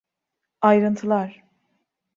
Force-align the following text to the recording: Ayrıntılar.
Ayrıntılar. 0.61 1.43